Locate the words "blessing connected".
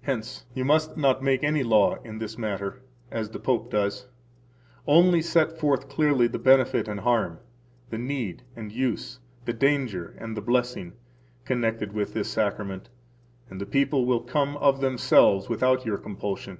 10.40-11.92